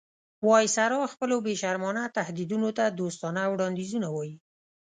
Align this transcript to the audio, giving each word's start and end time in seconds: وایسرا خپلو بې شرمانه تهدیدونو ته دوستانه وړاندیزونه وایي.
وایسرا 0.47 0.99
خپلو 1.13 1.35
بې 1.45 1.53
شرمانه 1.61 2.03
تهدیدونو 2.17 2.69
ته 2.77 2.83
دوستانه 2.99 3.41
وړاندیزونه 3.53 4.07
وایي. 4.11 4.35